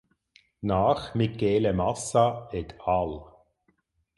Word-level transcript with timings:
Nach 0.63 1.13
Michele 1.13 1.73
Massa 1.73 2.49
et 2.53 2.73
al. 2.87 3.21